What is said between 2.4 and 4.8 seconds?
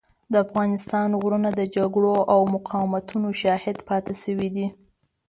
مقاومتونو شاهد پاتې شوي دي.